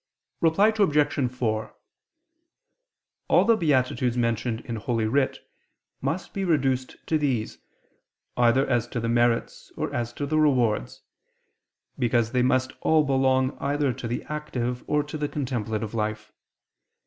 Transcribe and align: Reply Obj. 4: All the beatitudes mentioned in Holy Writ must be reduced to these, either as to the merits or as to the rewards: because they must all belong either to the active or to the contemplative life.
Reply 0.39 0.73
Obj. 0.75 1.29
4: 1.31 1.75
All 3.27 3.45
the 3.45 3.55
beatitudes 3.55 4.17
mentioned 4.17 4.61
in 4.61 4.77
Holy 4.77 5.05
Writ 5.05 5.47
must 6.01 6.33
be 6.33 6.43
reduced 6.43 6.95
to 7.05 7.19
these, 7.19 7.59
either 8.35 8.65
as 8.67 8.87
to 8.87 8.99
the 8.99 9.07
merits 9.07 9.71
or 9.77 9.93
as 9.93 10.11
to 10.13 10.25
the 10.25 10.39
rewards: 10.39 11.03
because 11.99 12.31
they 12.31 12.41
must 12.41 12.73
all 12.81 13.03
belong 13.03 13.55
either 13.59 13.93
to 13.93 14.07
the 14.07 14.23
active 14.23 14.83
or 14.87 15.03
to 15.03 15.19
the 15.19 15.29
contemplative 15.29 15.93
life. 15.93 16.31